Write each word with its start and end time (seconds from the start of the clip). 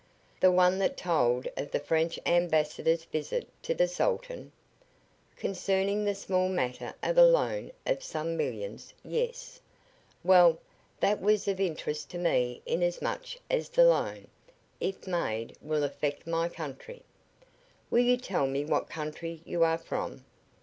"The 0.39 0.51
one 0.51 0.79
that 0.79 0.97
told 0.97 1.47
of 1.55 1.69
the 1.69 1.79
French 1.79 2.17
ambassador's 2.25 3.03
visit 3.03 3.47
to 3.61 3.75
the 3.75 3.87
Sultan?" 3.87 4.51
"Concerning 5.35 6.03
the 6.05 6.15
small 6.15 6.49
matter 6.49 6.95
of 7.03 7.19
a 7.19 7.23
loan 7.23 7.71
of 7.85 8.01
some 8.01 8.35
millions 8.35 8.95
yes. 9.05 9.61
Well, 10.23 10.57
that 11.01 11.21
was 11.21 11.47
of 11.47 11.59
interest 11.59 12.09
to 12.09 12.17
me 12.17 12.63
inasmuch 12.65 13.27
as 13.47 13.69
the 13.69 13.83
loan, 13.85 14.27
if 14.79 15.05
made, 15.05 15.55
will 15.61 15.83
affect 15.83 16.25
my 16.25 16.49
country." 16.49 17.03
"Will 17.91 18.03
you 18.03 18.17
tell 18.17 18.47
me 18.47 18.65
what 18.65 18.89
country 18.89 19.43
you 19.45 19.63
are 19.63 19.77
from?" 19.77 20.25